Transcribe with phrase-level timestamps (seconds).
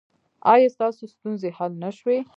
[0.53, 2.17] ایا ستاسو ستونزې حل نه شوې؟